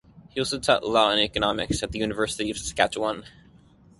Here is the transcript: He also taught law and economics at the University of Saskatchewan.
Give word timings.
He 0.31 0.39
also 0.41 0.57
taught 0.57 0.83
law 0.83 1.11
and 1.11 1.19
economics 1.21 1.83
at 1.83 1.91
the 1.91 1.99
University 1.99 2.49
of 2.49 2.57
Saskatchewan. 2.57 3.23